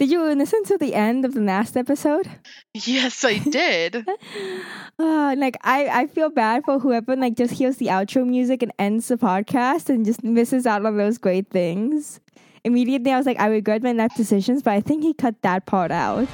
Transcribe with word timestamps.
Did 0.00 0.10
you 0.10 0.22
listen 0.34 0.64
to 0.64 0.78
the 0.78 0.94
end 0.94 1.26
of 1.26 1.34
the 1.34 1.42
last 1.42 1.76
episode? 1.76 2.26
Yes, 2.72 3.22
I 3.22 3.36
did. 3.58 3.96
uh, 4.98 5.34
like 5.36 5.58
I, 5.62 5.88
I 5.88 6.06
feel 6.06 6.30
bad 6.30 6.64
for 6.64 6.78
whoever 6.78 7.14
like 7.16 7.36
just 7.36 7.52
hears 7.52 7.76
the 7.76 7.88
outro 7.88 8.26
music 8.26 8.62
and 8.62 8.72
ends 8.78 9.08
the 9.08 9.18
podcast 9.18 9.90
and 9.90 10.06
just 10.06 10.24
misses 10.24 10.66
out 10.66 10.86
on 10.86 10.96
those 10.96 11.18
great 11.18 11.50
things. 11.50 12.18
Immediately 12.64 13.12
I 13.12 13.18
was 13.18 13.26
like, 13.26 13.38
I 13.38 13.48
regret 13.48 13.82
my 13.82 13.92
life 13.92 14.14
decisions, 14.16 14.62
but 14.62 14.72
I 14.72 14.80
think 14.80 15.02
he 15.02 15.12
cut 15.12 15.34
that 15.42 15.66
part 15.66 15.90
out. 15.90 16.28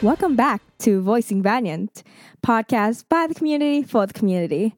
Welcome 0.00 0.36
back 0.36 0.62
to 0.80 1.02
Voicing 1.02 1.42
Valiant, 1.42 2.04
podcast 2.40 3.04
by 3.08 3.26
the 3.26 3.34
community 3.34 3.82
for 3.82 4.06
the 4.06 4.14
community. 4.14 4.76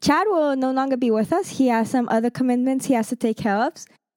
Chad 0.00 0.26
will 0.28 0.56
no 0.56 0.70
longer 0.72 0.96
be 0.96 1.10
with 1.10 1.30
us. 1.30 1.58
He 1.58 1.68
has 1.68 1.90
some 1.90 2.08
other 2.08 2.30
commitments 2.30 2.86
he 2.86 2.94
has 2.94 3.08
to 3.08 3.16
take 3.16 3.36
care 3.36 3.56
of. 3.56 3.74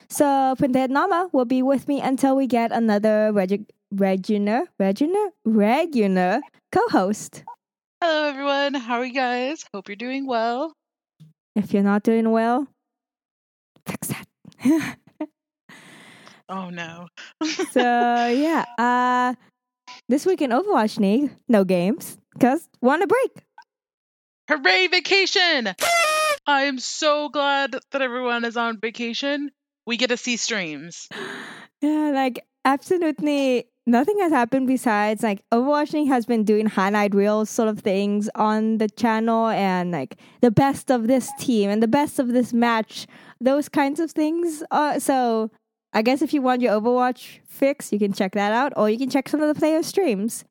So 0.09 0.55
Pretend 0.58 0.94
Llama 0.94 1.30
will 1.34 1.44
be 1.44 1.62
with 1.62 1.90
me 1.90 2.00
until 2.00 2.38
we 2.38 2.48
get 2.48 2.72
another 2.72 3.31
regu- 3.34 3.66
regular, 3.91 4.64
regular, 4.80 5.30
regular 5.44 6.40
co-host. 6.72 7.44
Hello, 8.02 8.30
everyone. 8.30 8.76
How 8.76 9.00
are 9.00 9.06
you 9.06 9.14
guys? 9.14 9.66
Hope 9.73 9.90
you're 9.90 9.98
doing 9.98 10.26
well. 10.26 10.72
If 11.53 11.73
you're 11.73 11.84
not 11.84 12.03
doing 12.03 12.31
well, 12.31 12.66
fix 13.86 14.08
that. 14.08 14.26
oh 16.48 16.70
no. 16.70 17.08
so 17.72 17.81
yeah, 17.81 18.64
uh 18.78 19.34
this 20.09 20.26
week 20.26 20.41
in 20.41 20.49
Overwatch 20.49 20.98
League, 20.99 21.31
no 21.48 21.63
games, 21.63 22.17
because 22.34 22.67
want 22.81 23.04
a 23.04 23.08
break. 23.08 23.45
Hooray, 24.50 24.88
vacation! 24.88 25.73
I 26.48 26.63
am 26.63 26.80
so 26.80 27.30
glad 27.30 27.75
that 27.92 28.02
everyone 28.02 28.44
is 28.44 28.58
on 28.58 28.80
vacation. 28.80 29.52
We 29.86 29.97
get 29.97 30.09
to 30.09 30.17
see 30.17 30.36
streams. 30.36 31.08
Yeah, 31.81 32.11
like 32.14 32.45
absolutely 32.66 33.69
nothing 33.86 34.19
has 34.19 34.34
happened 34.34 34.67
besides 34.67 35.23
like 35.23 35.45
Overwatch 35.53 35.94
League 35.94 36.09
has 36.09 36.25
been 36.25 36.44
doing 36.44 36.66
highlight 36.66 37.16
reels 37.16 37.50
sort 37.50 37.69
of 37.69 37.80
things 37.80 38.30
on 38.36 38.80
the 38.80 38.89
channel 38.89 39.47
and 39.47 39.91
like 39.91 40.17
the 40.41 40.52
best 40.52 40.91
of 40.91 41.08
this 41.08 41.31
team 41.39 41.69
and 41.69 41.81
the 41.81 41.88
best 41.88 42.19
of 42.19 42.34
this 42.34 42.52
match, 42.52 43.08
those 43.39 43.69
kinds 43.69 44.02
of 44.02 44.12
things. 44.12 44.62
Uh, 44.72 45.00
so 45.00 45.52
I 45.94 46.02
guess 46.02 46.22
if 46.22 46.34
you 46.34 46.42
want 46.42 46.62
your 46.62 46.80
Overwatch 46.80 47.40
fix, 47.48 47.92
you 47.92 48.00
can 48.00 48.14
check 48.14 48.34
that 48.34 48.52
out, 48.52 48.73
or 48.76 48.90
you 48.90 48.98
can 48.98 49.09
check 49.09 49.28
some 49.28 49.42
of 49.42 49.54
the 49.54 49.59
player 49.59 49.82
streams. 49.82 50.46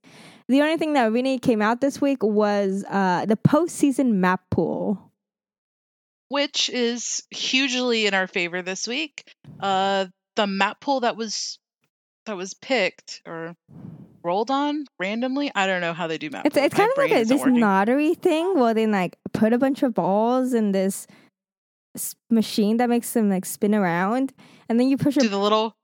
The 0.49 0.63
only 0.63 0.79
thing 0.79 0.95
that 0.95 1.13
really 1.13 1.39
came 1.39 1.63
out 1.63 1.81
this 1.81 2.01
week 2.01 2.23
was 2.23 2.85
uh, 2.89 3.27
the 3.27 3.37
postseason 3.37 4.15
map 4.15 4.41
pool, 4.51 5.13
which 6.29 6.71
is 6.71 7.23
hugely 7.31 8.07
in 8.07 8.15
our 8.15 8.27
favor 8.27 8.63
this 8.63 8.89
week. 8.89 9.31
Uh, 9.61 10.07
the 10.37 10.47
map 10.47 10.81
pool 10.81 11.01
that 11.01 11.17
was 11.17 11.59
that 12.27 12.37
was 12.37 12.55
picked 12.55 13.23
or 13.27 13.55
rolled 14.23 14.51
on 14.51 14.87
randomly. 14.99 15.51
I 15.55 15.67
don't 15.67 15.81
know 15.81 15.93
how 15.93 16.07
they 16.07 16.19
do 16.19 16.31
map. 16.31 16.47
It's 16.47 16.57
it's 16.57 16.75
kind 16.75 16.91
of 16.91 16.97
like 16.99 17.13
a, 17.13 17.25
this 17.25 17.45
lottery 17.45 18.15
thing 18.15 18.59
where 18.59 18.75
they 18.75 18.87
like 18.87 19.17
put 19.33 19.53
a 19.53 19.59
bunch 19.59 19.83
of 19.83 19.95
balls 19.95 20.55
in 20.55 20.73
this 20.73 21.07
machine 22.31 22.79
that 22.79 22.89
makes 22.89 23.13
them 23.13 23.29
like 23.29 23.45
spin 23.45 23.75
around, 23.75 24.33
and 24.69 24.79
then 24.79 24.89
you 24.89 24.97
push. 24.97 25.15
Do 25.15 25.27
a, 25.27 25.31
the 25.31 25.39
little 25.39 25.75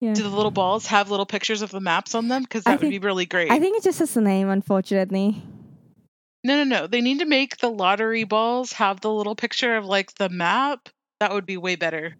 yeah. 0.00 0.14
Do 0.14 0.22
the 0.22 0.28
little 0.28 0.52
balls 0.52 0.86
have 0.86 1.10
little 1.10 1.26
pictures 1.26 1.62
of 1.62 1.70
the 1.70 1.80
maps 1.80 2.14
on 2.14 2.28
them? 2.28 2.42
Because 2.42 2.62
that 2.64 2.78
think, 2.78 2.82
would 2.82 2.90
be 2.90 3.00
really 3.04 3.26
great. 3.26 3.50
I 3.50 3.58
think 3.58 3.76
it 3.76 3.82
just 3.82 3.98
has 3.98 4.14
the 4.14 4.20
name, 4.20 4.48
unfortunately. 4.48 5.42
No, 6.44 6.62
no, 6.62 6.64
no. 6.64 6.86
They 6.86 7.00
need 7.00 7.18
to 7.18 7.24
make 7.24 7.56
the 7.56 7.70
lottery 7.70 8.22
balls 8.24 8.72
have 8.74 9.00
the 9.00 9.12
little 9.12 9.34
picture 9.34 9.76
of 9.76 9.86
like 9.86 10.14
the 10.14 10.28
map. 10.28 10.88
That 11.18 11.32
would 11.32 11.46
be 11.46 11.56
way 11.56 11.74
better. 11.74 12.14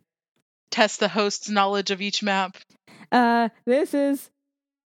Test 0.71 0.99
the 0.99 1.07
host's 1.09 1.49
knowledge 1.49 1.93
of 1.93 2.03
each 2.03 2.21
map. 2.21 2.57
Uh, 3.13 3.51
this 3.65 3.95
is 3.95 4.29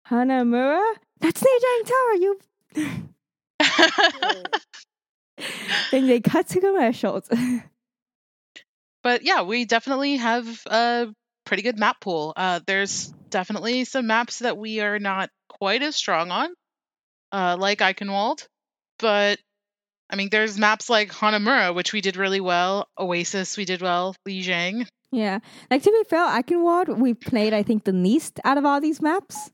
Hanamura. 0.09 0.85
That's 1.21 1.43
Lijiang 1.43 1.87
Tower. 1.87 2.15
You. 2.15 2.39
and 5.93 6.11
they 6.11 6.21
cut 6.21 6.47
to 6.49 6.61
commercials. 6.61 7.27
but 9.03 9.23
yeah, 9.23 9.41
we 9.43 9.65
definitely 9.65 10.17
have 10.17 10.47
a 10.67 11.09
pretty 11.53 11.63
good 11.63 11.79
map 11.79 12.01
pool. 12.01 12.33
Uh, 12.35 12.61
there's 12.67 13.09
definitely 13.29 13.85
some 13.85 14.07
maps 14.07 14.39
that 14.39 14.57
we 14.57 14.81
are 14.81 14.99
not 14.99 15.29
quite 15.51 15.83
as 15.83 15.95
strong 15.95 16.31
on, 16.31 16.49
uh, 17.31 17.59
like 17.61 17.81
Eichenwald, 17.81 18.47
but 18.99 19.39
I 20.09 20.17
mean, 20.17 20.31
there's 20.31 20.57
maps 20.57 20.89
like 20.89 21.13
Hanamura, 21.13 21.75
which 21.75 21.93
we 21.93 22.01
did 22.01 22.17
really 22.17 22.41
well. 22.41 22.89
Oasis, 22.99 23.59
we 23.59 23.67
did 23.67 23.83
well. 23.83 24.17
Lijiang. 24.27 24.87
Yeah, 25.11 25.41
like 25.71 25.83
to 25.83 25.91
be 25.91 26.03
fair, 26.09 26.27
Eichenwald, 26.27 26.97
we 26.97 27.13
played 27.13 27.53
I 27.53 27.63
think 27.63 27.85
the 27.85 27.93
least 27.93 28.41
out 28.47 28.57
of 28.57 28.65
all 28.65 28.81
these 28.81 29.03
maps. 29.03 29.51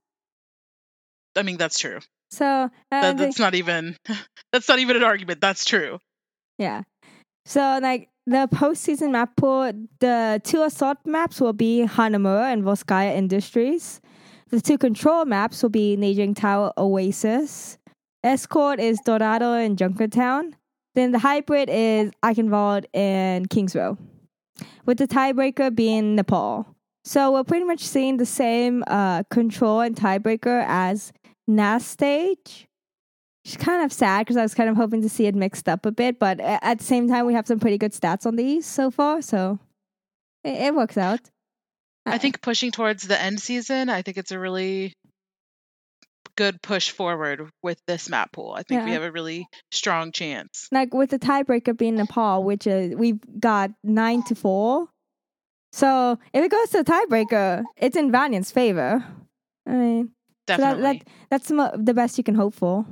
I 1.34 1.42
mean, 1.42 1.56
that's 1.56 1.80
true. 1.80 1.98
So 2.30 2.46
uh, 2.46 2.68
that, 2.92 3.18
that's 3.18 3.40
not 3.40 3.56
even 3.56 3.96
that's 4.52 4.68
not 4.68 4.78
even 4.78 4.94
an 4.94 5.02
argument. 5.02 5.40
That's 5.40 5.64
true. 5.64 5.98
Yeah. 6.58 6.82
So 7.44 7.80
like 7.82 8.08
the 8.28 8.46
postseason 8.52 9.12
map 9.12 9.36
pool, 9.36 9.72
the 10.00 10.40
two 10.44 10.62
assault 10.62 10.98
maps 11.06 11.40
will 11.40 11.54
be 11.54 11.86
Hanamura 11.86 12.52
and 12.52 12.62
Volskaya 12.62 13.16
Industries. 13.16 14.02
The 14.50 14.60
two 14.60 14.76
control 14.76 15.24
maps 15.24 15.62
will 15.62 15.70
be 15.70 15.96
Lijiang 15.96 16.36
Tower 16.36 16.72
Oasis. 16.76 17.78
Escort 18.22 18.80
is 18.80 19.00
Dorado 19.04 19.54
and 19.54 19.78
Junkertown. 19.78 20.52
Then 20.94 21.12
the 21.12 21.18
hybrid 21.18 21.70
is 21.70 22.10
Eichenwald 22.22 22.84
and 22.92 23.48
Kings 23.48 23.74
Row. 23.74 23.96
With 24.84 24.98
the 24.98 25.08
tiebreaker 25.08 25.74
being 25.74 26.14
Nepal. 26.14 26.66
So 27.04 27.32
we're 27.32 27.44
pretty 27.44 27.64
much 27.64 27.80
seeing 27.80 28.18
the 28.18 28.26
same 28.26 28.84
uh, 28.88 29.22
control 29.30 29.80
and 29.80 29.96
tiebreaker 29.96 30.64
as 30.68 31.12
last 31.46 31.88
stage. 31.88 32.67
It's 33.48 33.56
kind 33.56 33.82
of 33.82 33.90
sad 33.94 34.26
because 34.26 34.36
I 34.36 34.42
was 34.42 34.52
kind 34.52 34.68
of 34.68 34.76
hoping 34.76 35.00
to 35.00 35.08
see 35.08 35.24
it 35.24 35.34
mixed 35.34 35.70
up 35.70 35.86
a 35.86 35.90
bit, 35.90 36.18
but 36.18 36.38
at 36.38 36.80
the 36.80 36.84
same 36.84 37.08
time, 37.08 37.24
we 37.24 37.32
have 37.32 37.46
some 37.46 37.58
pretty 37.58 37.78
good 37.78 37.92
stats 37.92 38.26
on 38.26 38.36
these 38.36 38.66
so 38.66 38.90
far, 38.90 39.22
so 39.22 39.58
it, 40.44 40.66
it 40.66 40.74
works 40.74 40.98
out. 40.98 41.20
I 42.04 42.16
uh, 42.16 42.18
think 42.18 42.42
pushing 42.42 42.72
towards 42.72 43.08
the 43.08 43.18
end 43.18 43.40
season, 43.40 43.88
I 43.88 44.02
think 44.02 44.18
it's 44.18 44.32
a 44.32 44.38
really 44.38 44.92
good 46.36 46.60
push 46.60 46.90
forward 46.90 47.50
with 47.62 47.80
this 47.86 48.10
map 48.10 48.32
pool. 48.32 48.52
I 48.52 48.64
think 48.64 48.80
yeah. 48.80 48.84
we 48.84 48.90
have 48.92 49.02
a 49.02 49.10
really 49.10 49.46
strong 49.72 50.12
chance. 50.12 50.68
Like 50.70 50.92
with 50.92 51.08
the 51.08 51.18
tiebreaker 51.18 51.74
being 51.74 51.96
Nepal, 51.96 52.44
which 52.44 52.66
is 52.66 52.96
we've 52.96 53.20
got 53.40 53.70
nine 53.82 54.24
to 54.24 54.34
four. 54.34 54.88
So 55.72 56.18
if 56.34 56.44
it 56.44 56.50
goes 56.50 56.68
to 56.70 56.82
the 56.82 56.92
tiebreaker, 56.92 57.64
it's 57.78 57.96
in 57.96 58.12
Valiant's 58.12 58.50
favor. 58.50 59.02
I 59.66 59.70
mean, 59.70 60.10
definitely. 60.46 60.82
So 60.82 60.82
that, 60.82 61.04
that, 61.30 61.48
that's 61.48 61.82
the 61.82 61.94
best 61.94 62.18
you 62.18 62.24
can 62.24 62.34
hope 62.34 62.52
for. 62.52 62.84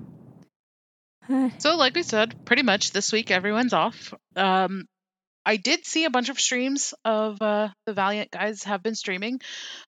so, 1.59 1.77
like 1.77 1.95
we 1.95 2.03
said, 2.03 2.45
pretty 2.45 2.63
much 2.63 2.93
this 2.93 3.13
week 3.13 3.31
everyone's 3.31 3.73
off. 3.73 4.15
Um, 4.35 4.87
I 5.47 5.57
did 5.57 5.87
see 5.87 6.05
a 6.05 6.11
bunch 6.11 6.29
of 6.29 6.41
streams 6.41 6.93
of 7.05 7.41
uh, 7.41 7.69
the 7.87 7.93
Valiant 7.93 8.33
guys 8.33 8.65
have 8.65 8.83
been 8.83 8.97
streaming. 8.97 9.41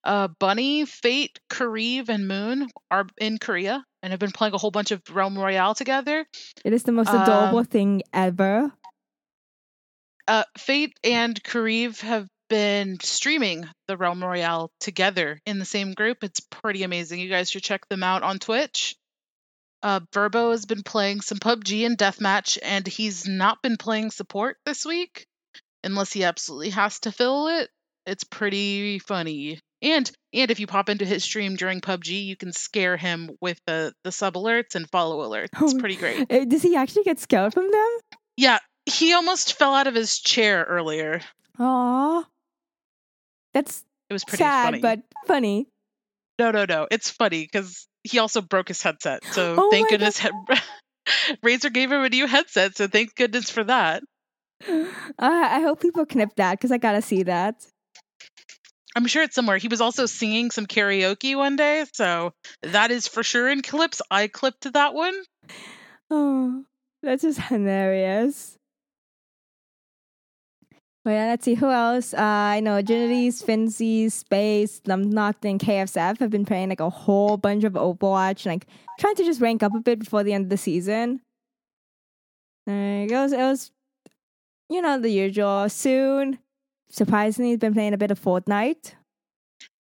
Uh, 0.05 0.29
Bunny, 0.39 0.85
Fate, 0.85 1.41
Kariv, 1.51 2.09
and 2.09 2.29
Moon 2.29 2.69
are 2.93 3.07
in 3.19 3.39
Korea 3.39 3.85
and 4.03 4.13
have 4.13 4.21
been 4.21 4.31
playing 4.31 4.55
a 4.55 4.59
whole 4.59 4.71
bunch 4.71 4.93
of 4.93 5.03
Realm 5.11 5.37
Royale 5.37 5.75
together. 5.75 6.25
It 6.65 6.73
is 6.73 6.85
the 6.85 6.93
most 6.93 7.09
adorable 7.09 7.59
um, 7.59 7.65
thing 7.65 8.03
ever. 8.13 8.73
Uh, 10.29 10.45
Fate 10.57 10.97
and 11.03 11.43
Kariv 11.43 12.01
have 12.03 12.29
been 12.49 12.99
streaming 13.01 13.67
the 13.89 13.97
Realm 13.97 14.23
Royale 14.23 14.71
together 14.79 15.41
in 15.45 15.59
the 15.59 15.65
same 15.65 15.93
group. 15.93 16.23
It's 16.23 16.41
pretty 16.41 16.85
amazing. 16.85 17.19
You 17.19 17.29
guys 17.29 17.51
should 17.51 17.65
check 17.65 17.89
them 17.89 18.05
out 18.05 18.23
on 18.23 18.39
Twitch. 18.39 18.97
Uh, 19.83 20.01
Verbo 20.13 20.51
has 20.51 20.67
been 20.67 20.83
playing 20.83 21.21
some 21.21 21.39
PUBG 21.39 21.87
and 21.87 21.97
Deathmatch, 21.97 22.59
and 22.63 22.87
he's 22.87 23.29
not 23.29 23.63
been 23.63 23.77
playing 23.77 24.11
support 24.11 24.57
this 24.65 24.85
week, 24.85 25.27
unless 25.85 26.13
he 26.13 26.25
absolutely 26.25 26.71
has 26.71 27.01
to 27.01 27.13
fill 27.13 27.49
it. 27.49 27.71
It's 28.07 28.25
pretty 28.25 28.99
funny. 28.99 29.61
And 29.81 30.11
and 30.33 30.51
if 30.51 30.59
you 30.59 30.67
pop 30.67 30.89
into 30.89 31.05
his 31.05 31.23
stream 31.23 31.55
during 31.55 31.81
PUBG, 31.81 32.25
you 32.25 32.37
can 32.37 32.53
scare 32.53 32.97
him 32.97 33.31
with 33.41 33.61
the 33.67 33.93
the 34.03 34.11
sub 34.11 34.35
alerts 34.35 34.75
and 34.75 34.91
follow 34.91 35.29
alerts. 35.29 35.51
It's 35.61 35.75
oh, 35.75 35.79
pretty 35.79 35.97
great. 35.97 36.27
Eh, 36.31 36.45
does 36.47 36.63
he 36.63 36.75
actually 36.75 37.05
get 37.05 37.21
scared 37.21 37.55
from 37.55 37.71
them? 37.71 37.89
Yeah, 38.37 38.59
he 38.87 39.13
almost 39.13 39.55
fell 39.55 39.75
out 39.75 39.87
of 39.87 39.95
his 39.95 40.19
chair 40.19 40.65
earlier. 40.65 41.21
Aww, 41.59 42.25
that's 43.55 43.85
it 44.11 44.13
was 44.13 44.25
pretty 44.25 44.43
sad, 44.43 44.65
funny. 44.65 44.81
but 44.81 45.01
funny. 45.27 45.69
No, 46.39 46.51
no, 46.51 46.65
no. 46.65 46.87
It's 46.91 47.11
funny 47.11 47.43
because 47.43 47.88
he 48.05 48.19
also 48.19 48.41
broke 48.41 48.69
his 48.69 48.83
headset. 48.83 49.25
So 49.25 49.55
oh 49.59 49.69
thank 49.71 49.89
goodness 49.89 50.21
Razer 51.45 51.73
gave 51.73 51.91
him 51.91 52.03
a 52.03 52.09
new 52.09 52.27
headset. 52.27 52.77
So 52.77 52.87
thank 52.87 53.15
goodness 53.15 53.51
for 53.51 53.65
that. 53.65 54.03
Uh, 55.21 55.49
I 55.51 55.61
hope 55.61 55.81
people 55.81 56.07
clip 56.07 56.37
that 56.37 56.53
because 56.53 56.71
I 56.71 56.79
gotta 56.79 57.03
see 57.03 57.25
that. 57.25 57.67
I'm 58.95 59.07
sure 59.07 59.23
it's 59.23 59.35
somewhere. 59.35 59.57
He 59.57 59.69
was 59.69 59.81
also 59.81 60.07
singing 60.07 60.51
some 60.51 60.67
karaoke 60.67 61.37
one 61.37 61.57
day, 61.57 61.85
so 61.93 62.33
that 62.63 62.91
is 62.91 63.09
for 63.09 63.23
sure 63.23 63.49
in 63.49 63.63
clips. 63.63 64.03
I 64.11 64.29
clipped 64.29 64.73
that 64.73 64.95
one. 64.95 65.15
Oh, 66.11 66.65
That's 67.03 67.23
just 67.23 67.39
hilarious. 67.39 68.58
Well, 71.09 71.17
yeah, 71.17 71.29
let's 71.29 71.47
see 71.47 71.55
who 71.55 71.71
else. 71.71 72.13
Uh, 72.13 72.19
I 72.21 72.61
know 72.61 72.73
Agilities, 72.73 73.43
Finnsi, 73.43 74.13
Space, 74.13 74.83
Lumnocked, 74.87 75.47
and 75.47 75.59
KFSF 75.59 76.19
have 76.19 76.29
been 76.29 76.45
playing 76.45 76.69
like 76.69 76.81
a 76.81 76.91
whole 76.91 77.39
bunch 77.39 77.65
of 77.65 77.73
Overwatch, 77.73 78.45
like 78.45 78.67
trying 79.01 79.15
to 79.15 79.25
just 79.25 79.41
rank 79.41 79.63
up 79.63 79.75
a 79.75 79.81
bit 79.81 80.01
before 80.01 80.23
the 80.23 80.35
end 80.35 80.45
of 80.45 80.51
the 80.51 80.59
season. 80.59 81.23
It 82.67 83.11
was, 83.11 83.33
it 83.33 83.39
was, 83.39 83.71
you 84.69 84.83
know, 84.83 85.01
the 85.01 85.09
usual. 85.09 85.71
Soon, 85.71 86.41
surprisingly, 86.91 87.53
he's 87.53 87.59
been 87.59 87.73
playing 87.73 87.95
a 87.95 87.99
bit 87.99 88.11
of 88.11 88.21
Fortnite. 88.21 88.93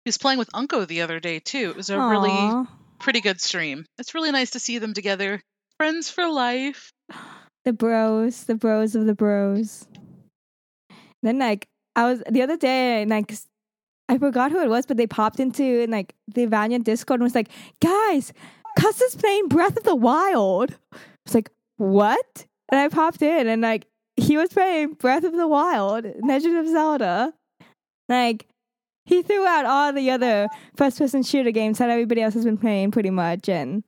He 0.06 0.08
was 0.08 0.16
playing 0.16 0.38
with 0.38 0.50
Unkoe 0.52 0.86
the 0.86 1.02
other 1.02 1.20
day 1.20 1.40
too. 1.40 1.68
It 1.68 1.76
was 1.76 1.90
a 1.90 2.00
really 2.00 2.66
pretty 3.00 3.20
good 3.20 3.42
stream. 3.42 3.84
It's 3.98 4.14
really 4.14 4.32
nice 4.32 4.52
to 4.52 4.60
see 4.60 4.78
them 4.78 4.94
together. 4.94 5.42
Friends 5.76 6.08
for 6.08 6.26
life. 6.26 6.90
The 7.64 7.72
bros, 7.74 8.44
the 8.44 8.54
bros 8.54 8.94
of 8.94 9.04
the 9.04 9.14
bros. 9.14 9.86
Then 11.22 11.38
like 11.38 11.68
I 11.96 12.04
was 12.04 12.22
the 12.30 12.42
other 12.42 12.56
day 12.56 13.02
and 13.02 13.10
like 13.10 13.34
I 14.08 14.18
forgot 14.18 14.52
who 14.52 14.62
it 14.62 14.68
was, 14.68 14.86
but 14.86 14.96
they 14.96 15.06
popped 15.06 15.40
into 15.40 15.82
and 15.82 15.92
like 15.92 16.14
the 16.32 16.46
Valiant 16.46 16.84
Discord 16.84 17.20
and 17.20 17.24
was 17.24 17.34
like, 17.34 17.50
guys, 17.80 18.32
Cuss 18.78 19.00
is 19.00 19.16
playing 19.16 19.48
Breath 19.48 19.76
of 19.76 19.84
the 19.84 19.96
Wild. 19.96 20.76
I 20.92 20.98
was 21.26 21.34
like, 21.34 21.50
what? 21.76 22.46
And 22.70 22.80
I 22.80 22.88
popped 22.88 23.22
in 23.22 23.46
and 23.46 23.62
like 23.62 23.86
he 24.16 24.36
was 24.36 24.50
playing 24.50 24.94
Breath 24.94 25.24
of 25.24 25.32
the 25.32 25.48
Wild, 25.48 26.06
Legend 26.22 26.56
of 26.56 26.68
Zelda. 26.68 27.34
Like 28.08 28.46
he 29.04 29.22
threw 29.22 29.46
out 29.46 29.64
all 29.64 29.92
the 29.92 30.10
other 30.10 30.48
first 30.76 30.98
person 30.98 31.22
shooter 31.22 31.50
games 31.50 31.78
that 31.78 31.90
everybody 31.90 32.22
else 32.22 32.34
has 32.34 32.44
been 32.44 32.58
playing 32.58 32.90
pretty 32.90 33.10
much 33.10 33.48
and 33.48 33.82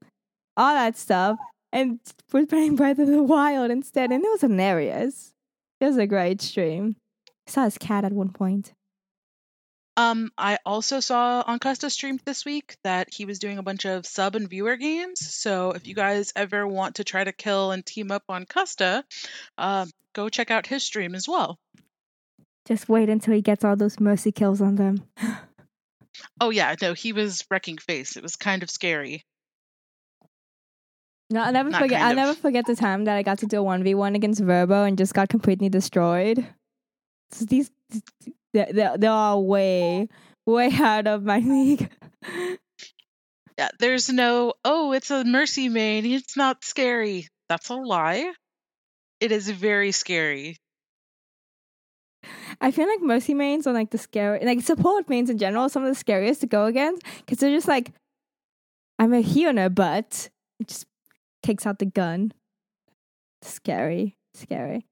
all 0.56 0.74
that 0.74 0.96
stuff. 0.96 1.38
And 1.72 2.00
was 2.32 2.46
playing 2.46 2.76
Breath 2.76 2.98
of 2.98 3.06
the 3.06 3.22
Wild 3.22 3.70
instead. 3.70 4.10
And 4.10 4.24
it 4.24 4.30
was 4.30 4.40
hilarious. 4.40 5.32
It 5.80 5.86
was 5.86 5.96
a 5.96 6.06
great 6.06 6.40
stream. 6.40 6.96
I 7.46 7.50
saw 7.50 7.64
his 7.64 7.78
cat 7.78 8.04
at 8.04 8.12
one 8.12 8.30
point. 8.30 8.72
Um, 9.96 10.30
I 10.38 10.58
also 10.64 11.00
saw 11.00 11.42
on 11.46 11.58
Custa 11.58 11.90
stream 11.90 12.18
this 12.24 12.44
week 12.44 12.76
that 12.84 13.12
he 13.12 13.24
was 13.26 13.38
doing 13.38 13.58
a 13.58 13.62
bunch 13.62 13.84
of 13.84 14.06
sub 14.06 14.34
and 14.34 14.48
viewer 14.48 14.76
games. 14.76 15.20
So 15.34 15.72
if 15.72 15.86
you 15.86 15.94
guys 15.94 16.32
ever 16.36 16.66
want 16.66 16.96
to 16.96 17.04
try 17.04 17.22
to 17.22 17.32
kill 17.32 17.72
and 17.72 17.84
team 17.84 18.10
up 18.10 18.22
on 18.28 18.46
Custa, 18.46 19.02
uh, 19.58 19.86
go 20.14 20.28
check 20.28 20.50
out 20.50 20.66
his 20.66 20.84
stream 20.84 21.14
as 21.14 21.28
well. 21.28 21.58
Just 22.66 22.88
wait 22.88 23.10
until 23.10 23.34
he 23.34 23.42
gets 23.42 23.64
all 23.64 23.76
those 23.76 24.00
mercy 24.00 24.32
kills 24.32 24.62
on 24.62 24.76
them. 24.76 25.02
oh 26.40 26.50
yeah, 26.50 26.74
no, 26.80 26.94
he 26.94 27.12
was 27.12 27.44
wrecking 27.50 27.78
face. 27.78 28.16
It 28.16 28.22
was 28.22 28.36
kind 28.36 28.62
of 28.62 28.70
scary. 28.70 29.24
No, 31.30 31.42
I'll 31.42 31.52
never 31.52 31.70
Not 31.70 31.80
forget. 31.80 32.00
I'll 32.00 32.10
of. 32.10 32.16
never 32.16 32.34
forget 32.34 32.66
the 32.66 32.76
time 32.76 33.04
that 33.04 33.16
I 33.16 33.22
got 33.22 33.38
to 33.40 33.46
do 33.46 33.58
a 33.58 33.62
one 33.62 33.84
v 33.84 33.94
one 33.94 34.14
against 34.14 34.40
Verbo 34.40 34.84
and 34.84 34.96
just 34.96 35.14
got 35.14 35.28
completely 35.28 35.68
destroyed. 35.68 36.46
These, 37.38 37.70
they're, 38.52 38.96
they're 38.96 39.10
all 39.10 39.44
way, 39.44 40.08
way 40.46 40.70
out 40.72 41.06
of 41.06 41.22
my 41.22 41.38
league. 41.44 41.90
yeah, 43.58 43.68
there's 43.78 44.08
no. 44.10 44.54
Oh, 44.64 44.92
it's 44.92 45.10
a 45.10 45.24
mercy 45.24 45.68
main. 45.68 46.04
It's 46.06 46.36
not 46.36 46.64
scary. 46.64 47.28
That's 47.48 47.68
a 47.68 47.74
lie. 47.74 48.32
It 49.20 49.32
is 49.32 49.48
very 49.50 49.92
scary. 49.92 50.56
I 52.60 52.70
feel 52.70 52.88
like 52.88 53.00
mercy 53.00 53.34
mains 53.34 53.66
are 53.66 53.72
like 53.72 53.90
the 53.90 53.98
scary, 53.98 54.44
like 54.44 54.60
support 54.60 55.08
mains 55.08 55.30
in 55.30 55.38
general, 55.38 55.68
some 55.68 55.82
of 55.82 55.88
the 55.88 55.94
scariest 55.94 56.42
to 56.42 56.46
go 56.46 56.66
against 56.66 57.02
because 57.18 57.38
they're 57.38 57.54
just 57.54 57.68
like, 57.68 57.92
I'm 58.98 59.14
a 59.14 59.20
healer, 59.20 59.68
but 59.68 60.28
it 60.58 60.68
just 60.68 60.86
takes 61.42 61.66
out 61.66 61.78
the 61.78 61.86
gun. 61.86 62.32
Scary, 63.42 64.16
scary. 64.34 64.84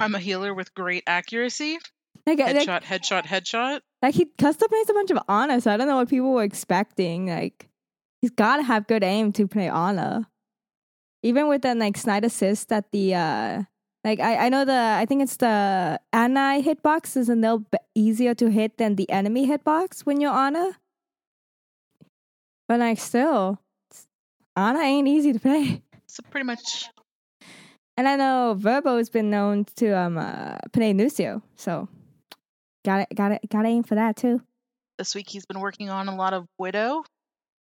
I'm 0.00 0.14
a 0.14 0.18
healer 0.18 0.54
with 0.54 0.74
great 0.74 1.04
accuracy. 1.06 1.78
Like, 2.26 2.38
headshot, 2.38 2.66
like, 2.66 2.84
headshot, 2.84 3.24
headshot. 3.24 3.80
Like 4.02 4.14
he 4.14 4.26
Custa 4.38 4.68
plays 4.68 4.90
a 4.90 4.94
bunch 4.94 5.10
of 5.10 5.18
Ana, 5.28 5.60
so 5.60 5.70
I 5.70 5.76
don't 5.76 5.88
know 5.88 5.96
what 5.96 6.08
people 6.08 6.32
were 6.32 6.42
expecting. 6.42 7.26
Like 7.26 7.68
he's 8.20 8.30
gotta 8.30 8.62
have 8.62 8.86
good 8.86 9.02
aim 9.02 9.32
to 9.32 9.46
play 9.46 9.68
Ana. 9.68 10.28
Even 11.22 11.48
with 11.48 11.62
the 11.62 11.74
like 11.74 11.96
snide 11.96 12.24
assist 12.24 12.72
at 12.72 12.92
the 12.92 13.14
uh 13.14 13.62
like 14.04 14.20
I, 14.20 14.46
I 14.46 14.48
know 14.48 14.64
the 14.64 14.96
I 14.96 15.06
think 15.06 15.22
it's 15.22 15.36
the 15.36 16.00
Ana 16.12 16.62
hitbox 16.62 17.16
is 17.16 17.28
a 17.28 17.34
little 17.34 17.60
bit 17.60 17.80
easier 17.94 18.34
to 18.34 18.50
hit 18.50 18.78
than 18.78 18.96
the 18.96 19.10
enemy 19.10 19.48
hitbox 19.48 20.00
when 20.00 20.20
you're 20.20 20.32
Ana. 20.32 20.78
But 22.68 22.80
like 22.80 22.98
still, 22.98 23.60
Ana 24.54 24.80
ain't 24.80 25.08
easy 25.08 25.32
to 25.32 25.40
play. 25.40 25.82
So 26.06 26.22
pretty 26.30 26.44
much. 26.44 26.88
And 27.96 28.06
I 28.06 28.16
know 28.16 28.54
Verbo 28.58 28.98
has 28.98 29.08
been 29.08 29.30
known 29.30 29.64
to 29.76 29.90
um 29.98 30.18
uh, 30.18 30.56
play 30.72 30.92
Lucio, 30.92 31.42
so 31.56 31.88
got 32.84 33.00
it, 33.00 33.14
got 33.14 33.32
it, 33.32 33.40
got 33.48 33.62
to 33.62 33.68
aim 33.68 33.82
for 33.82 33.94
that 33.94 34.16
too. 34.16 34.42
This 34.98 35.14
week 35.14 35.28
he's 35.28 35.46
been 35.46 35.60
working 35.60 35.90
on 35.90 36.08
a 36.08 36.16
lot 36.16 36.34
of 36.34 36.46
Widow, 36.58 37.04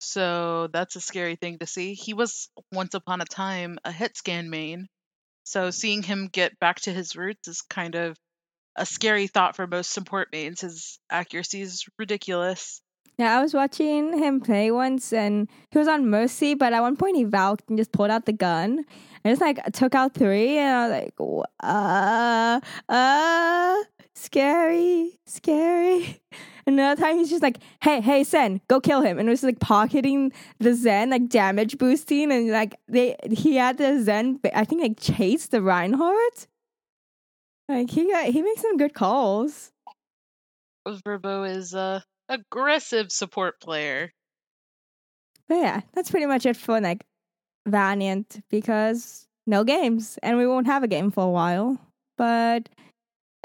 so 0.00 0.68
that's 0.72 0.96
a 0.96 1.00
scary 1.00 1.36
thing 1.36 1.58
to 1.58 1.66
see. 1.66 1.94
He 1.94 2.12
was 2.12 2.48
once 2.72 2.94
upon 2.94 3.20
a 3.20 3.24
time 3.24 3.78
a 3.84 3.92
hit 3.92 4.16
scan 4.16 4.50
main, 4.50 4.88
so 5.44 5.70
seeing 5.70 6.02
him 6.02 6.28
get 6.28 6.58
back 6.58 6.80
to 6.82 6.92
his 6.92 7.14
roots 7.14 7.46
is 7.48 7.62
kind 7.62 7.94
of 7.94 8.16
a 8.76 8.84
scary 8.84 9.26
thought 9.28 9.56
for 9.56 9.66
most 9.66 9.90
support 9.90 10.28
mains. 10.32 10.60
His 10.60 10.98
accuracy 11.08 11.62
is 11.62 11.84
ridiculous. 11.98 12.82
Yeah, 13.18 13.38
I 13.38 13.42
was 13.42 13.54
watching 13.54 14.18
him 14.18 14.40
play 14.40 14.70
once 14.70 15.10
and 15.10 15.48
he 15.70 15.78
was 15.78 15.88
on 15.88 16.10
Mercy, 16.10 16.54
but 16.54 16.74
at 16.74 16.80
one 16.82 16.96
point 16.96 17.16
he 17.16 17.24
valked 17.24 17.68
and 17.68 17.78
just 17.78 17.90
pulled 17.92 18.10
out 18.10 18.26
the 18.26 18.32
gun. 18.32 18.84
And 19.24 19.32
just 19.32 19.40
like 19.40 19.64
took 19.72 19.94
out 19.94 20.12
three 20.12 20.58
and 20.58 20.76
I 20.76 20.88
was 20.88 21.02
like, 21.02 21.50
uh, 21.62 22.60
uh, 22.92 23.84
scary, 24.14 25.18
scary. 25.26 26.20
Another 26.66 27.00
time 27.00 27.16
he's 27.16 27.30
just 27.30 27.42
like, 27.42 27.58
hey, 27.80 28.00
hey, 28.00 28.22
Zen, 28.22 28.60
go 28.68 28.80
kill 28.80 29.00
him. 29.00 29.18
And 29.18 29.28
it 29.28 29.30
was 29.30 29.42
like 29.42 29.60
pocketing 29.60 30.32
the 30.58 30.74
Zen, 30.74 31.10
like 31.10 31.28
damage 31.28 31.78
boosting. 31.78 32.30
And 32.30 32.50
like 32.50 32.76
they, 32.86 33.16
he 33.30 33.56
had 33.56 33.78
the 33.78 34.02
Zen, 34.02 34.40
I 34.52 34.64
think 34.64 34.82
like 34.82 35.00
chase 35.00 35.46
the 35.46 35.62
Reinhardt. 35.62 36.48
Like 37.68 37.88
he 37.90 38.10
got, 38.10 38.26
he 38.26 38.42
makes 38.42 38.60
some 38.60 38.76
good 38.76 38.94
calls. 38.94 39.72
Verbo 41.04 41.44
is 41.44 41.72
a 41.72 42.04
aggressive 42.28 43.12
support 43.12 43.60
player. 43.60 44.12
But 45.48 45.56
yeah, 45.56 45.80
that's 45.94 46.10
pretty 46.10 46.26
much 46.26 46.46
it 46.46 46.56
for 46.56 46.80
like 46.80 47.04
Valiant 47.66 48.40
because 48.50 49.26
no 49.46 49.64
games 49.64 50.18
and 50.22 50.36
we 50.36 50.46
won't 50.46 50.66
have 50.66 50.82
a 50.82 50.88
game 50.88 51.10
for 51.10 51.24
a 51.24 51.30
while. 51.30 51.78
But 52.18 52.68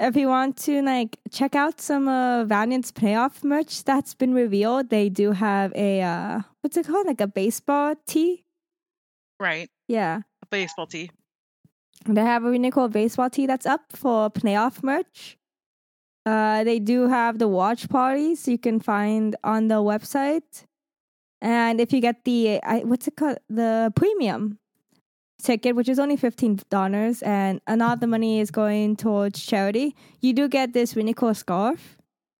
if 0.00 0.16
you 0.16 0.28
want 0.28 0.56
to 0.58 0.82
like 0.82 1.18
check 1.30 1.54
out 1.54 1.80
some 1.80 2.08
uh, 2.08 2.44
Valiant's 2.44 2.90
playoff 2.90 3.44
merch 3.44 3.84
that's 3.84 4.14
been 4.14 4.34
revealed, 4.34 4.90
they 4.90 5.08
do 5.08 5.32
have 5.32 5.72
a 5.74 6.02
uh, 6.02 6.40
what's 6.60 6.76
it 6.76 6.86
called? 6.86 7.06
Like 7.06 7.20
a 7.20 7.26
baseball 7.26 7.94
tee. 8.06 8.44
Right. 9.38 9.70
Yeah. 9.88 10.22
A 10.42 10.46
baseball 10.46 10.86
tee. 10.86 11.10
They 12.06 12.20
have 12.20 12.44
a 12.44 12.50
really 12.50 12.70
cool 12.72 12.88
baseball 12.88 13.30
tee 13.30 13.46
that's 13.46 13.66
up 13.66 13.82
for 13.94 14.28
playoff 14.30 14.82
merch. 14.82 15.38
Uh, 16.24 16.62
they 16.64 16.78
do 16.78 17.08
have 17.08 17.38
the 17.38 17.48
watch 17.48 17.88
parties 17.88 18.46
you 18.46 18.58
can 18.58 18.78
find 18.78 19.34
on 19.42 19.68
the 19.68 19.82
website. 19.82 20.64
And 21.40 21.80
if 21.80 21.92
you 21.92 22.00
get 22.00 22.24
the 22.24 22.62
I, 22.62 22.80
what's 22.80 23.08
it 23.08 23.16
called, 23.16 23.38
the 23.48 23.92
premium 23.96 24.58
ticket, 25.42 25.74
which 25.74 25.88
is 25.88 25.98
only 25.98 26.16
fifteen 26.16 26.60
dollars, 26.70 27.22
and 27.22 27.60
a 27.66 27.76
lot 27.76 27.94
of 27.94 28.00
the 28.00 28.06
money 28.06 28.38
is 28.38 28.52
going 28.52 28.94
towards 28.94 29.44
charity. 29.44 29.96
You 30.20 30.32
do 30.32 30.46
get 30.48 30.72
this 30.72 30.94
really 30.94 31.14
cool 31.14 31.34
scarf. 31.34 31.96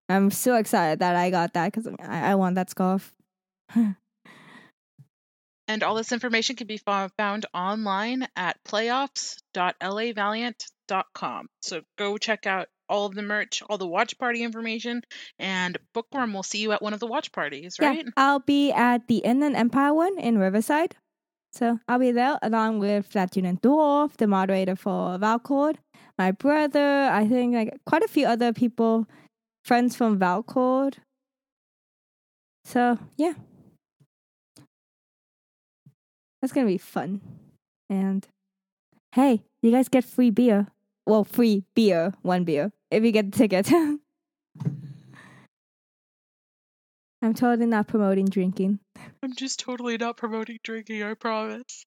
I'm 0.08 0.30
so 0.30 0.54
excited 0.56 1.00
that 1.00 1.16
I 1.16 1.30
got 1.30 1.54
that 1.54 1.72
because 1.72 1.88
I, 2.00 2.30
I 2.30 2.34
want 2.36 2.54
that 2.54 2.70
scarf. 2.70 3.12
and 3.74 3.96
all 5.82 5.96
this 5.96 6.12
information 6.12 6.54
can 6.54 6.68
be 6.68 6.76
found 6.76 7.46
online 7.52 8.28
at 8.36 8.62
playoffs.lavaliant.com. 8.64 10.54
So 11.62 11.82
go 11.98 12.18
check 12.18 12.46
out 12.46 12.68
all 12.88 13.06
of 13.06 13.14
the 13.14 13.22
merch, 13.22 13.62
all 13.68 13.78
the 13.78 13.86
watch 13.86 14.18
party 14.18 14.42
information, 14.42 15.02
and 15.38 15.78
Bookworm 15.94 16.34
will 16.34 16.42
see 16.42 16.58
you 16.58 16.72
at 16.72 16.82
one 16.82 16.92
of 16.92 17.00
the 17.00 17.06
watch 17.06 17.32
parties, 17.32 17.76
right? 17.80 18.04
Yeah, 18.04 18.10
I'll 18.16 18.40
be 18.40 18.72
at 18.72 19.08
the 19.08 19.18
Inland 19.18 19.56
Empire 19.56 19.94
one 19.94 20.18
in 20.18 20.38
Riverside. 20.38 20.96
So 21.52 21.78
I'll 21.88 21.98
be 21.98 22.12
there 22.12 22.38
along 22.42 22.78
with 22.78 23.10
Flatune 23.10 23.60
Dwarf, 23.60 24.16
the 24.16 24.26
moderator 24.26 24.76
for 24.76 25.18
Valcord, 25.18 25.76
my 26.18 26.30
brother, 26.30 27.08
I 27.10 27.26
think 27.26 27.54
like 27.54 27.80
quite 27.84 28.02
a 28.02 28.08
few 28.08 28.26
other 28.26 28.52
people, 28.52 29.06
friends 29.64 29.96
from 29.96 30.18
Valcord. 30.18 30.96
So 32.64 32.98
yeah. 33.16 33.34
That's 36.40 36.52
gonna 36.52 36.66
be 36.66 36.78
fun. 36.78 37.20
And 37.88 38.26
hey, 39.14 39.42
you 39.62 39.70
guys 39.70 39.88
get 39.88 40.04
free 40.04 40.30
beer. 40.30 40.68
Well, 41.06 41.24
free 41.24 41.64
beer, 41.74 42.12
one 42.22 42.44
beer, 42.44 42.72
if 42.90 43.04
you 43.04 43.10
get 43.12 43.32
the 43.32 43.38
ticket. 43.38 43.70
I'm 47.22 47.34
totally 47.34 47.66
not 47.66 47.86
promoting 47.86 48.26
drinking. 48.26 48.80
I'm 49.22 49.34
just 49.34 49.60
totally 49.60 49.96
not 49.96 50.16
promoting 50.16 50.58
drinking, 50.64 51.02
I 51.04 51.14
promise. 51.14 51.84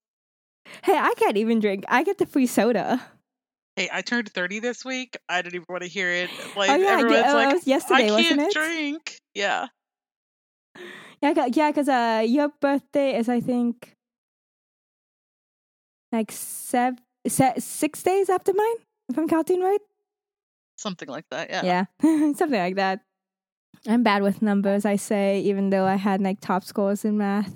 Hey, 0.83 0.97
I 0.97 1.13
can't 1.17 1.37
even 1.37 1.59
drink. 1.59 1.83
I 1.89 2.03
get 2.03 2.17
the 2.17 2.25
free 2.25 2.47
soda. 2.47 3.01
Hey, 3.75 3.89
I 3.91 4.01
turned 4.01 4.29
30 4.29 4.59
this 4.59 4.85
week. 4.85 5.17
I 5.27 5.41
didn't 5.41 5.55
even 5.55 5.65
want 5.67 5.83
to 5.83 5.89
hear 5.89 6.09
it. 6.09 6.29
Like 6.55 6.69
oh 6.69 6.75
yeah, 6.75 6.87
everyone's 6.87 7.25
yeah, 7.25 7.31
uh, 7.31 7.35
like, 7.35 7.49
it 7.49 7.53
was 7.55 7.67
yesterday, 7.67 8.07
I 8.07 8.11
wasn't 8.11 8.39
can't 8.39 8.41
it? 8.41 8.53
drink. 8.53 9.19
Yeah. 9.33 9.67
Yeah, 11.21 11.47
yeah, 11.51 11.71
because 11.71 11.89
uh, 11.89 12.23
your 12.25 12.49
birthday 12.61 13.17
is 13.17 13.27
I 13.27 13.41
think 13.41 13.91
like 16.11 16.31
seven, 16.31 16.99
se- 17.27 17.59
six 17.59 18.01
days 18.03 18.29
after 18.29 18.53
mine, 18.53 18.75
if 19.09 19.17
I'm 19.17 19.27
counting 19.27 19.61
right. 19.61 19.79
Something 20.77 21.07
like 21.09 21.25
that. 21.31 21.49
Yeah. 21.49 21.63
Yeah, 21.63 21.85
something 22.33 22.59
like 22.59 22.75
that. 22.75 23.01
I'm 23.87 24.03
bad 24.03 24.23
with 24.23 24.41
numbers. 24.41 24.85
I 24.85 24.95
say, 24.95 25.39
even 25.41 25.69
though 25.69 25.85
I 25.85 25.95
had 25.95 26.21
like 26.21 26.41
top 26.41 26.63
scores 26.63 27.05
in 27.05 27.17
math. 27.17 27.53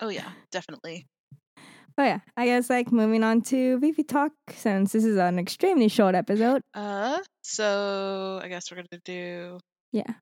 Oh 0.00 0.08
yeah, 0.08 0.30
definitely. 0.50 1.06
But 1.96 2.04
yeah, 2.04 2.18
I 2.36 2.46
guess 2.46 2.70
like 2.70 2.90
moving 2.90 3.22
on 3.22 3.42
to 3.42 3.78
VV 3.78 4.08
talk 4.08 4.32
since 4.54 4.92
this 4.92 5.04
is 5.04 5.18
an 5.18 5.38
extremely 5.38 5.88
short 5.88 6.14
episode. 6.14 6.62
Uh, 6.72 7.18
so 7.42 8.40
I 8.42 8.48
guess 8.48 8.70
we're 8.70 8.76
gonna 8.76 9.02
do 9.04 9.58
Yeah. 9.92 10.14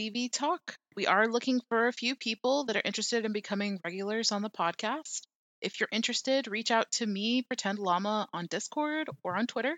BB 0.00 0.30
talk. 0.32 0.60
We 0.96 1.06
are 1.06 1.26
looking 1.28 1.60
for 1.68 1.86
a 1.86 1.92
few 1.92 2.16
people 2.16 2.64
that 2.64 2.76
are 2.76 2.82
interested 2.84 3.24
in 3.24 3.32
becoming 3.32 3.78
regulars 3.84 4.32
on 4.32 4.42
the 4.42 4.50
podcast. 4.50 5.20
If 5.60 5.80
you're 5.80 5.88
interested, 5.90 6.46
reach 6.48 6.70
out 6.70 6.90
to 6.92 7.06
me, 7.06 7.42
Pretend 7.42 7.78
Llama, 7.78 8.28
on 8.32 8.46
Discord 8.46 9.08
or 9.24 9.36
on 9.36 9.46
Twitter. 9.46 9.76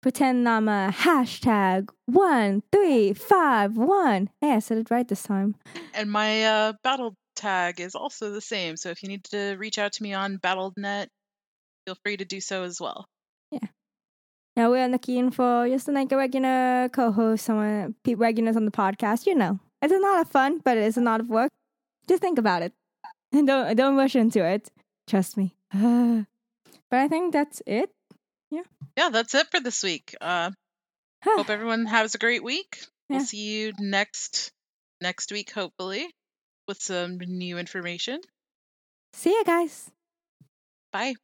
Pretend 0.00 0.44
Llama 0.44 0.94
hashtag 0.96 1.88
one 2.06 2.62
three 2.70 3.14
five 3.14 3.76
one. 3.76 4.30
Hey, 4.40 4.52
I 4.52 4.60
said 4.60 4.78
it 4.78 4.90
right 4.90 5.06
this 5.06 5.24
time. 5.24 5.56
And 5.92 6.10
my 6.10 6.44
uh, 6.44 6.72
battle 6.84 7.16
tag 7.34 7.80
is 7.80 7.96
also 7.96 8.30
the 8.30 8.40
same. 8.40 8.76
So 8.76 8.90
if 8.90 9.02
you 9.02 9.08
need 9.08 9.24
to 9.24 9.56
reach 9.58 9.78
out 9.78 9.92
to 9.94 10.02
me 10.02 10.14
on 10.14 10.36
Battle.net, 10.36 11.08
feel 11.84 11.96
free 12.04 12.16
to 12.16 12.24
do 12.24 12.40
so 12.40 12.62
as 12.62 12.80
well. 12.80 13.06
Yeah. 13.50 13.68
Now 14.56 14.70
we're 14.70 14.88
looking 14.88 15.32
for 15.32 15.68
just 15.68 15.88
like 15.88 16.12
a 16.12 16.16
regular 16.16 16.88
co-host, 16.92 17.44
someone 17.44 17.96
regulars 18.06 18.56
on 18.56 18.66
the 18.66 18.70
podcast. 18.70 19.26
You 19.26 19.34
know, 19.34 19.58
it's 19.82 19.92
a 19.92 19.98
lot 19.98 20.20
of 20.20 20.30
fun, 20.30 20.60
but 20.64 20.76
it 20.76 20.84
is 20.84 20.96
a 20.96 21.00
lot 21.00 21.20
of 21.20 21.28
work. 21.28 21.50
Just 22.08 22.22
think 22.22 22.38
about 22.38 22.62
it, 22.62 22.72
and 23.32 23.46
don't 23.48 23.76
don't 23.76 23.96
rush 23.96 24.14
into 24.14 24.44
it. 24.44 24.70
Trust 25.08 25.36
me. 25.36 25.54
but 25.72 26.26
I 26.92 27.08
think 27.08 27.32
that's 27.32 27.62
it. 27.66 27.90
Yeah, 28.50 28.62
Yeah, 28.96 29.08
that's 29.10 29.34
it 29.34 29.50
for 29.50 29.60
this 29.60 29.82
week. 29.82 30.14
Uh, 30.20 30.50
hope 31.24 31.50
everyone 31.50 31.86
has 31.86 32.14
a 32.14 32.18
great 32.18 32.44
week. 32.44 32.78
Yeah. 33.08 33.16
We'll 33.18 33.26
see 33.26 33.42
you 33.42 33.72
next 33.78 34.52
next 35.00 35.32
week, 35.32 35.50
hopefully, 35.50 36.08
with 36.66 36.80
some 36.80 37.18
new 37.18 37.58
information. 37.58 38.20
See 39.14 39.32
ya, 39.32 39.42
guys. 39.44 39.90
Bye. 40.92 41.14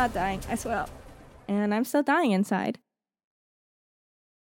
Not 0.00 0.14
dying. 0.14 0.40
I 0.48 0.54
swear. 0.54 0.86
And 1.46 1.74
I'm 1.74 1.84
still 1.84 2.02
dying 2.02 2.30
inside. 2.30 2.78